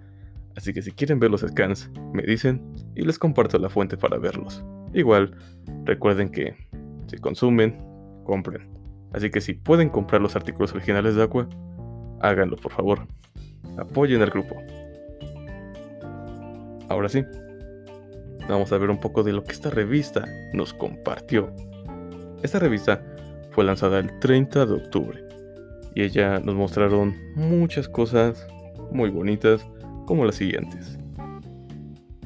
[0.56, 2.60] así que si quieren ver los scans, me dicen
[2.94, 4.64] y les comparto la fuente para verlos.
[4.92, 5.34] Igual,
[5.84, 6.54] recuerden que
[7.06, 7.78] si consumen,
[8.24, 8.68] compren.
[9.12, 11.48] Así que si pueden comprar los artículos originales de Aqua,
[12.20, 13.06] háganlo por favor.
[13.78, 14.56] Apoyen al grupo.
[16.88, 17.24] Ahora sí,
[18.50, 21.54] vamos a ver un poco de lo que esta revista nos compartió.
[22.42, 23.02] Esta revista
[23.50, 25.24] fue lanzada el 30 de octubre
[25.94, 28.46] y ella nos mostraron muchas cosas
[28.92, 29.66] muy bonitas
[30.06, 30.98] como las siguientes.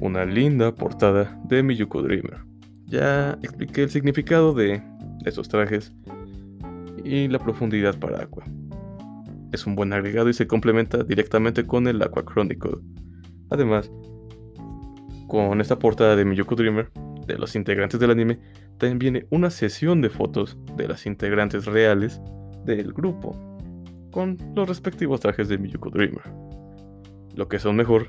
[0.01, 2.39] Una linda portada de Miyuko Dreamer.
[2.87, 4.83] Ya expliqué el significado de
[5.25, 5.93] estos trajes
[7.05, 8.45] y la profundidad para Aqua.
[9.53, 12.79] Es un buen agregado y se complementa directamente con el Aqua Chronicle.
[13.51, 13.91] Además,
[15.35, 16.93] con esta portada de Miyuko Dreamer,
[17.27, 18.39] de los integrantes del anime,
[18.79, 22.21] también viene una sesión de fotos de las integrantes reales
[22.65, 23.35] del grupo,
[24.13, 26.23] con los respectivos trajes de Miyuko Dreamer.
[27.35, 28.07] Lo que son mejor,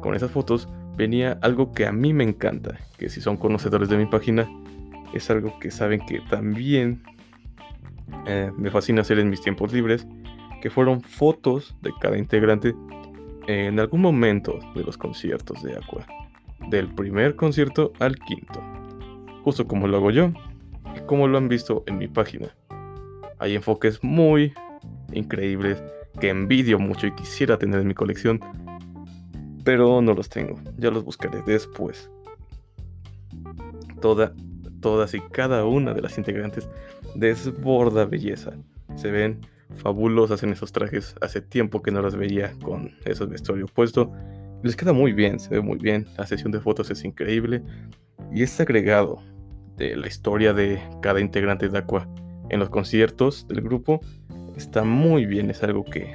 [0.00, 3.98] con esas fotos venía algo que a mí me encanta, que si son conocedores de
[3.98, 4.48] mi página,
[5.12, 7.02] es algo que saben que también
[8.26, 10.06] eh, me fascina hacer en mis tiempos libres,
[10.62, 12.74] que fueron fotos de cada integrante
[13.48, 16.06] en algún momento de los conciertos de Aqua
[16.70, 18.60] del primer concierto al quinto,
[19.44, 20.32] justo como lo hago yo
[20.96, 22.54] y como lo han visto en mi página.
[23.38, 24.52] Hay enfoques muy,
[25.12, 25.82] increíbles
[26.20, 28.40] que envidio mucho y quisiera tener en mi colección,
[29.64, 32.10] pero no los tengo, ya los buscaré después.
[34.00, 34.34] Toda,
[34.80, 36.68] todas y cada una de las integrantes
[37.14, 38.52] desborda belleza.
[38.96, 39.40] Se ven
[39.76, 41.14] fabulosas en esos trajes.
[41.20, 44.12] Hace tiempo que no las veía con esos vestuario puesto.
[44.62, 46.06] Les queda muy bien, se ve muy bien.
[46.16, 47.62] La sesión de fotos es increíble.
[48.32, 49.18] Y es agregado
[49.76, 52.08] de la historia de cada integrante de Aqua
[52.48, 54.00] en los conciertos del grupo.
[54.56, 56.12] Está muy bien, es algo que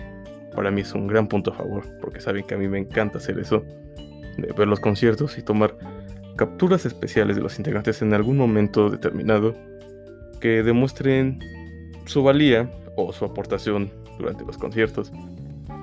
[0.55, 1.83] para mí es un gran punto a favor.
[2.01, 3.63] Porque saben que a mí me encanta hacer eso.
[4.37, 5.77] De ver los conciertos y tomar
[6.37, 9.55] capturas especiales de los integrantes en algún momento determinado
[10.39, 11.39] que demuestren
[12.05, 15.11] su valía o su aportación durante los conciertos,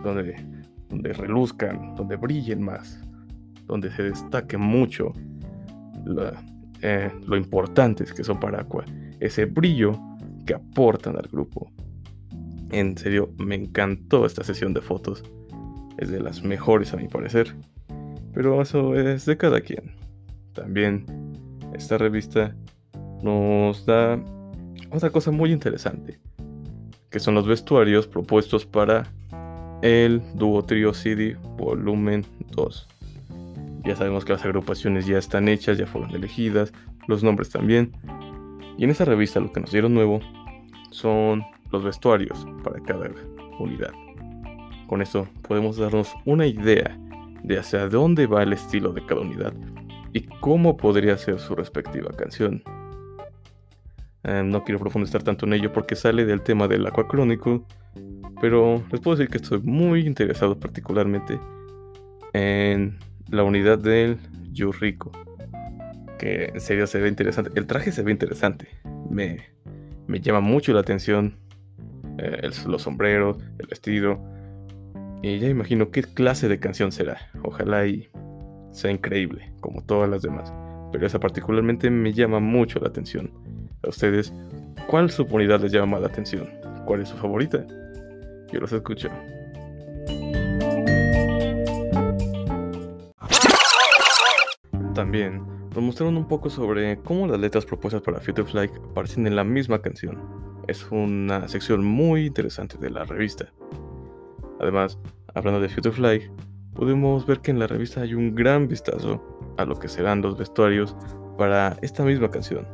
[0.02, 0.36] donde,
[0.88, 3.00] donde reluzcan, donde brillen más,
[3.66, 5.12] donde se destaque mucho
[6.82, 8.84] eh, lo importantes que son para Aqua,
[9.20, 9.92] ese brillo
[10.46, 11.70] que aportan al grupo.
[12.70, 15.22] En serio, me encantó esta sesión de fotos.
[15.96, 17.54] Es de las mejores a mi parecer.
[18.32, 19.94] Pero eso es de cada quien.
[20.52, 21.06] También
[21.72, 22.54] esta revista
[23.22, 24.20] nos da
[24.90, 26.18] otra cosa muy interesante
[27.14, 29.06] que son los vestuarios propuestos para
[29.84, 32.88] el Duo Trio CD Volumen 2.
[33.84, 36.72] Ya sabemos que las agrupaciones ya están hechas, ya fueron elegidas,
[37.06, 37.92] los nombres también.
[38.78, 40.20] Y en esta revista lo que nos dieron nuevo
[40.90, 43.10] son los vestuarios para cada
[43.58, 43.92] unidad.
[44.86, 46.98] Con eso podemos darnos una idea
[47.42, 49.52] de hacia dónde va el estilo de cada unidad
[50.14, 52.62] y cómo podría ser su respectiva canción.
[54.22, 57.60] Eh, no quiero profundizar tanto en ello porque sale del tema del Aqua Chronicle,
[58.44, 61.40] pero les puedo decir que estoy muy interesado particularmente
[62.34, 62.98] en
[63.30, 64.18] la unidad del
[64.52, 65.10] Yuriko,
[66.18, 67.50] que en serio se ve interesante.
[67.54, 68.68] El traje se ve interesante,
[69.08, 69.38] me,
[70.06, 71.38] me llama mucho la atención
[72.18, 74.22] eh, los sombreros, el vestido,
[75.22, 77.16] y ya imagino qué clase de canción será.
[77.44, 78.10] Ojalá y
[78.72, 80.52] sea increíble, como todas las demás,
[80.92, 83.32] pero esa particularmente me llama mucho la atención
[83.82, 84.34] a ustedes,
[84.86, 86.46] ¿cuál subunidad les llama la atención?
[86.84, 87.66] ¿Cuál es su favorita?
[88.60, 89.08] Los escucho.
[94.94, 95.42] También
[95.74, 99.44] nos mostraron un poco sobre cómo las letras propuestas para Future Fly aparecen en la
[99.44, 100.18] misma canción.
[100.68, 103.52] Es una sección muy interesante de la revista.
[104.60, 104.98] Además,
[105.34, 106.30] hablando de Future Fly,
[106.74, 109.20] podemos ver que en la revista hay un gran vistazo
[109.58, 110.96] a lo que serán los vestuarios
[111.36, 112.66] para esta misma canción.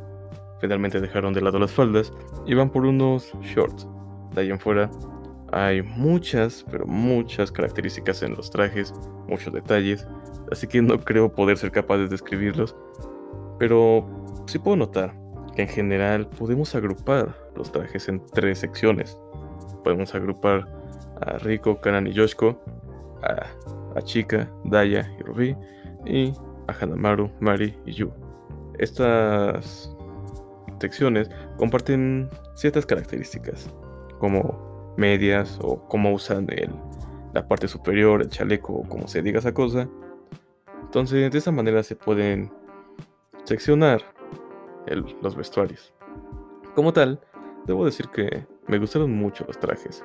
[0.61, 2.13] Finalmente dejaron de lado las faldas
[2.45, 3.87] y van por unos shorts.
[4.35, 4.89] De ahí en fuera
[5.51, 8.93] hay muchas, pero muchas características en los trajes,
[9.27, 10.07] muchos detalles,
[10.51, 12.75] así que no creo poder ser capaz de describirlos.
[13.59, 14.07] Pero
[14.47, 15.13] sí puedo notar
[15.55, 19.17] que en general podemos agrupar los trajes en tres secciones.
[19.83, 20.67] Podemos agrupar
[21.21, 22.59] a Rico, Kanan y Yoshiko,
[23.23, 25.55] a, Chika, Daya y Ruby,
[26.05, 26.33] y
[26.67, 28.11] a Hanamaru, Mari y Yu.
[28.79, 29.93] Estas
[30.79, 33.69] secciones comparten ciertas características,
[34.17, 36.69] como medias o cómo usan el,
[37.33, 39.87] la parte superior, el chaleco o como se diga esa cosa.
[40.81, 42.51] Entonces, de esa manera se pueden
[43.43, 44.01] seccionar
[45.21, 45.93] los vestuarios.
[46.75, 47.19] Como tal,
[47.65, 50.03] debo decir que me gustaron mucho los trajes.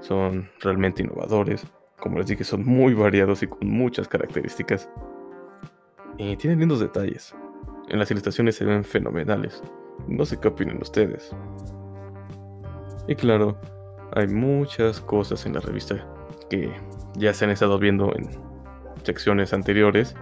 [0.00, 1.66] Son realmente innovadores.
[2.00, 4.90] Como les dije, son muy variados y con muchas características.
[6.18, 7.34] Y tienen lindos detalles.
[7.88, 9.62] En las ilustraciones se ven fenomenales.
[10.08, 11.34] No sé qué opinan ustedes.
[13.06, 13.58] Y claro,
[14.14, 16.06] hay muchas cosas en la revista
[16.50, 16.70] que
[17.14, 18.28] ya se han estado viendo en
[19.04, 20.14] secciones anteriores,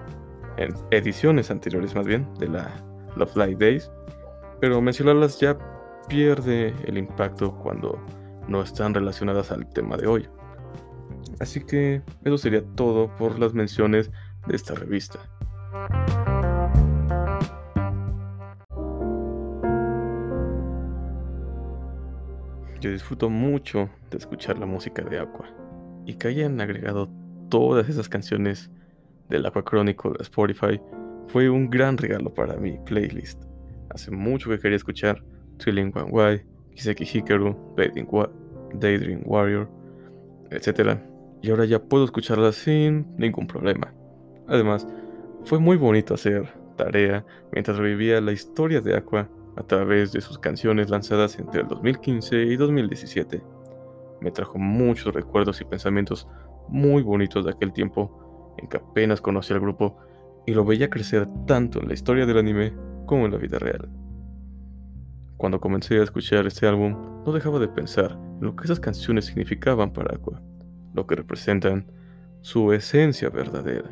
[0.56, 2.70] en ediciones anteriores más bien, de la
[3.16, 3.90] Love Light Days,
[4.60, 5.56] pero mencionarlas ya
[6.08, 7.98] pierde el impacto cuando
[8.48, 10.28] no están relacionadas al tema de hoy.
[11.38, 14.10] Así que eso sería todo por las menciones
[14.46, 15.18] de esta revista.
[22.80, 25.46] Yo disfruto mucho de escuchar la música de Aqua
[26.06, 27.10] y que hayan agregado
[27.50, 28.70] todas esas canciones
[29.28, 30.80] del Aqua Chronicle a Spotify
[31.28, 33.44] fue un gran regalo para mi playlist.
[33.90, 35.22] Hace mucho que quería escuchar
[35.58, 39.70] Trilling One Y, Kiseki Hikaru, Daydream Warrior,
[40.50, 40.98] etc.
[41.42, 43.92] Y ahora ya puedo escucharlas sin ningún problema.
[44.48, 44.86] Además,
[45.44, 49.28] fue muy bonito hacer tarea mientras revivía la historia de Aqua
[49.60, 53.42] a través de sus canciones lanzadas entre el 2015 y 2017.
[54.22, 56.26] Me trajo muchos recuerdos y pensamientos
[56.68, 59.98] muy bonitos de aquel tiempo en que apenas conocí al grupo
[60.46, 62.72] y lo veía crecer tanto en la historia del anime
[63.04, 63.90] como en la vida real.
[65.36, 69.26] Cuando comencé a escuchar este álbum, no dejaba de pensar en lo que esas canciones
[69.26, 70.40] significaban para Aqua,
[70.94, 71.92] lo que representan
[72.40, 73.90] su esencia verdadera.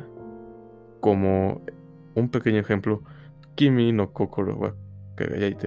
[0.99, 1.61] Como
[2.15, 3.03] un pequeño ejemplo,
[3.53, 4.75] Kimi no Kokoro wa
[5.19, 5.57] Kagayai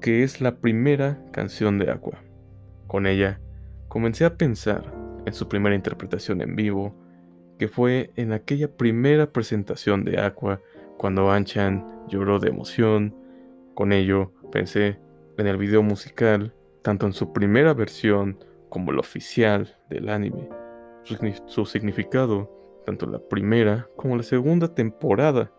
[0.00, 2.22] que es la primera canción de Aqua.
[2.86, 3.38] Con ella,
[3.88, 4.90] comencé a pensar
[5.26, 6.94] en su primera interpretación en vivo,
[7.58, 10.62] que fue en aquella primera presentación de Aqua
[10.96, 13.14] cuando Anchan lloró de emoción.
[13.74, 14.98] Con ello pensé
[15.36, 20.48] en el video musical, tanto en su primera versión como la oficial del anime,
[21.46, 22.50] su significado,
[22.86, 25.52] tanto la primera como la segunda temporada.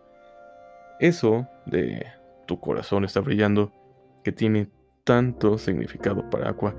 [1.02, 2.06] Eso de
[2.46, 3.74] tu corazón está brillando,
[4.24, 4.70] que tiene
[5.04, 6.76] tanto significado para Aqua,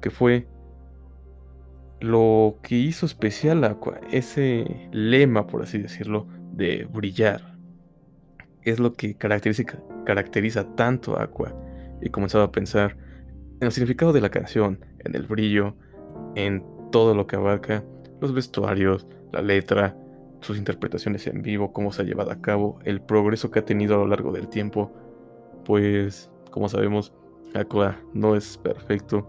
[0.00, 0.48] que fue
[2.00, 7.56] lo que hizo especial a Aqua, ese lema, por así decirlo, de brillar,
[8.62, 9.62] es lo que caracteriza,
[10.04, 11.54] caracteriza tanto a Aqua.
[12.00, 12.96] Y comenzaba a pensar
[13.60, 15.76] en el significado de la canción, en el brillo,
[16.34, 17.84] en todo lo que abarca,
[18.20, 19.96] los vestuarios, la letra,
[20.42, 23.94] sus interpretaciones en vivo, cómo se ha llevado a cabo, el progreso que ha tenido
[23.94, 24.92] a lo largo del tiempo.
[25.64, 27.12] Pues, como sabemos,
[27.54, 29.28] Aqua no es perfecto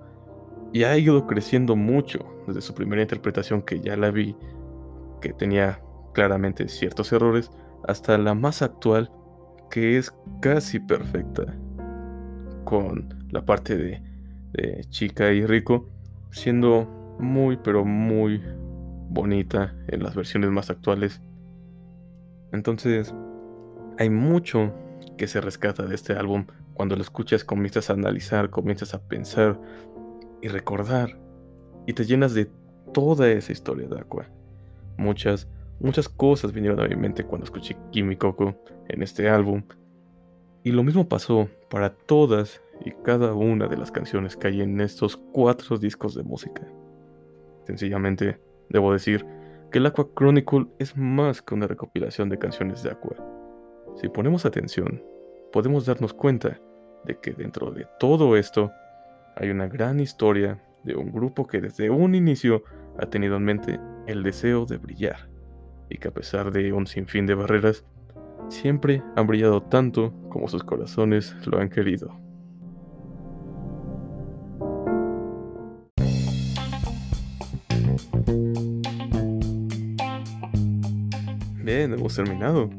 [0.72, 4.36] y ha ido creciendo mucho desde su primera interpretación que ya la vi,
[5.22, 5.82] que tenía
[6.14, 7.52] claramente ciertos errores,
[7.88, 9.12] hasta la más actual,
[9.70, 11.56] que es casi perfecta,
[12.64, 14.02] con la parte de,
[14.54, 15.90] de chica y rico,
[16.32, 16.86] siendo
[17.20, 18.42] muy pero muy
[19.14, 21.22] bonita en las versiones más actuales.
[22.52, 23.14] Entonces,
[23.98, 24.74] hay mucho
[25.18, 26.48] que se rescata de este álbum.
[26.74, 29.60] Cuando lo escuchas comienzas a analizar, comienzas a pensar
[30.42, 31.20] y recordar.
[31.86, 32.50] Y te llenas de
[32.94, 34.28] toda esa historia de Aqua.
[34.98, 35.48] Muchas,
[35.80, 38.18] muchas cosas vinieron a mi mente cuando escuché Kimi
[38.90, 39.64] en este álbum.
[40.64, 44.80] Y lo mismo pasó para todas y cada una de las canciones que hay en
[44.82, 46.66] estos cuatro discos de música.
[47.66, 48.40] Sencillamente,
[48.70, 49.26] debo decir
[49.72, 53.16] que el Aqua Chronicle es más que una recopilación de canciones de Aqua.
[53.96, 55.04] Si ponemos atención,
[55.52, 56.60] podemos darnos cuenta
[57.06, 58.72] de que dentro de todo esto
[59.36, 62.64] hay una gran historia de un grupo que desde un inicio
[63.00, 65.30] ha tenido en mente el deseo de brillar
[65.90, 67.86] y que a pesar de un sinfín de barreras,
[68.50, 72.23] siempre han brillado tanto como sus corazones lo han querido.
[81.92, 82.70] Hemos terminado.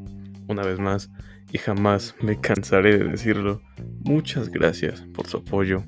[0.47, 1.11] Una vez más,
[1.51, 3.61] y jamás me cansaré de decirlo,
[4.03, 5.83] muchas gracias por su apoyo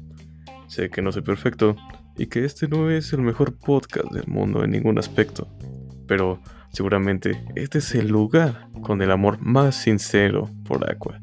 [0.68, 1.76] Sé que no soy perfecto
[2.18, 5.48] y que este no es el mejor podcast del mundo en ningún aspecto,
[6.08, 6.42] pero
[6.74, 11.22] seguramente este es el lugar con el amor más sincero por Aqua.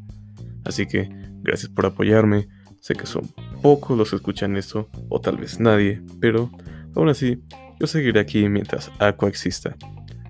[0.65, 1.11] Así que
[1.43, 2.49] gracias por apoyarme,
[2.81, 3.29] sé que son
[3.61, 6.51] pocos los que escuchan esto, o tal vez nadie, pero
[6.95, 7.43] aún así
[7.79, 9.77] yo seguiré aquí mientras Aqua exista.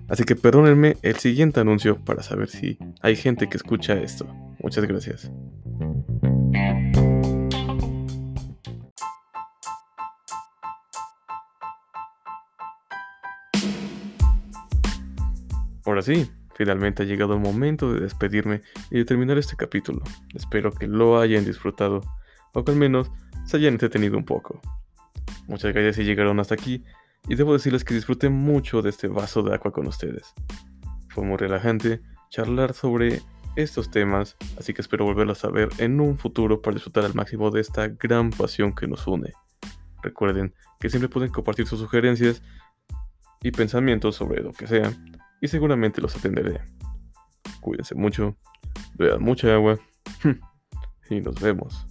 [0.07, 4.27] Así que perdónenme el siguiente anuncio para saber si hay gente que escucha esto.
[4.61, 5.31] Muchas gracias.
[15.85, 20.01] Ahora sí, finalmente ha llegado el momento de despedirme y de terminar este capítulo.
[20.33, 22.01] Espero que lo hayan disfrutado,
[22.53, 23.11] o que al menos
[23.45, 24.59] se hayan entretenido un poco.
[25.47, 26.83] Muchas gracias si llegaron hasta aquí,
[27.27, 30.33] y debo decirles que disfruté mucho de este vaso de agua con ustedes.
[31.09, 33.21] Fue muy relajante charlar sobre
[33.55, 37.51] estos temas, así que espero volverlos a ver en un futuro para disfrutar al máximo
[37.51, 39.33] de esta gran pasión que nos une.
[40.03, 42.43] Recuerden que siempre pueden compartir sus sugerencias
[43.41, 44.91] y pensamientos sobre lo que sea
[45.41, 46.61] y seguramente los atenderé.
[47.61, 48.37] Cuídense mucho,
[48.95, 49.79] beban mucha agua
[51.09, 51.87] y nos vemos.